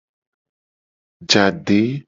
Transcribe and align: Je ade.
Je 1.29 1.37
ade. 1.47 1.81